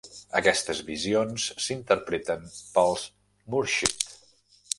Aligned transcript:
Aquestes 0.37 0.79
visions 0.87 1.45
s'interpreten 1.65 2.49
pels 2.79 3.05
"murshid". 3.57 4.11